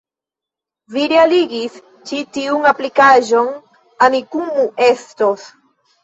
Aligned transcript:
Vi 0.93 1.01
realigis 1.09 1.75
ĉi 2.11 2.21
tiun 2.37 2.65
aplikaĵon. 2.69 3.51
Amikumu 4.07 4.65
estos 4.87 5.45